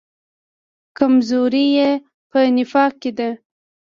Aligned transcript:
کمزوري 0.97 1.65
یې 1.77 1.89
په 2.29 2.39
نفاق 2.57 2.93
کې 3.01 3.11
ده. 3.17 3.29